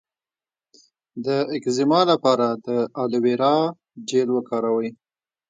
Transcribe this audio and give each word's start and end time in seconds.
د 1.25 1.27
اکزیما 1.55 2.01
لپاره 2.11 2.47
د 2.65 2.67
ایلوویرا 2.99 3.55
جیل 4.09 4.29
وکاروئ 4.33 4.89